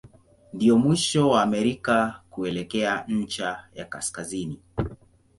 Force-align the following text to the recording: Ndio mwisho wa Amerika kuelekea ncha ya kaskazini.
Ndio 0.53 0.77
mwisho 0.77 1.29
wa 1.29 1.41
Amerika 1.43 2.21
kuelekea 2.29 3.05
ncha 3.07 3.63
ya 3.75 3.85
kaskazini. 3.85 4.59